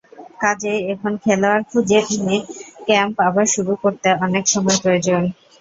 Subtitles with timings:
[0.41, 2.37] কাজেই এখন খেলোয়াড় খুঁজে এনে
[2.87, 5.21] ক্যাম্প আবার শুরু করতে অনেক সময় প্রয়োজন।